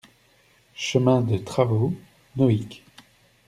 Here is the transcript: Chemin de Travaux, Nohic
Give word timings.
Chemin 0.73 1.21
de 1.21 1.37
Travaux, 1.37 1.93
Nohic 2.35 2.83